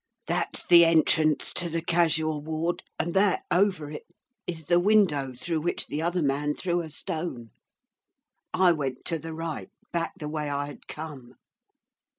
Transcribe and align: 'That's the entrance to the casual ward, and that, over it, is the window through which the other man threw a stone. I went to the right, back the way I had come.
'That's 0.25 0.65
the 0.65 0.83
entrance 0.83 1.53
to 1.53 1.69
the 1.69 1.79
casual 1.83 2.41
ward, 2.41 2.81
and 2.97 3.13
that, 3.13 3.43
over 3.51 3.91
it, 3.91 4.07
is 4.47 4.65
the 4.65 4.79
window 4.79 5.31
through 5.31 5.61
which 5.61 5.85
the 5.85 6.01
other 6.01 6.23
man 6.23 6.55
threw 6.55 6.81
a 6.81 6.89
stone. 6.89 7.51
I 8.51 8.71
went 8.71 9.05
to 9.05 9.19
the 9.19 9.35
right, 9.35 9.69
back 9.91 10.13
the 10.17 10.27
way 10.27 10.49
I 10.49 10.65
had 10.65 10.87
come. 10.87 11.35